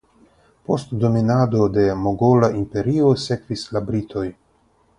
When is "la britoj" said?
3.77-4.25